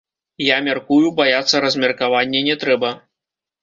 [0.45, 2.95] Я мяркую, баяцца размеркавання не трэба.